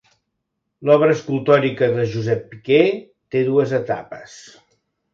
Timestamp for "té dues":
3.37-3.79